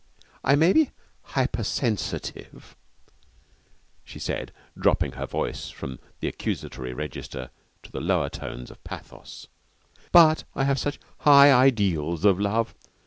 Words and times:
'I 0.43 0.55
may 0.55 0.73
be 0.73 0.89
hypersensitive,' 1.35 2.75
she 4.03 4.17
said, 4.17 4.51
dropping 4.75 5.11
her 5.11 5.27
voice 5.27 5.69
from 5.69 5.99
the 6.21 6.27
accusatory 6.27 6.91
register 6.91 7.51
to 7.83 7.91
the 7.91 8.01
lower 8.01 8.29
tones 8.29 8.71
of 8.71 8.83
pathos, 8.83 9.45
'but 10.11 10.43
I 10.55 10.63
have 10.63 10.79
such 10.79 10.99
high 11.19 11.51
ideals 11.53 12.25
of 12.25 12.39
love. 12.39 12.73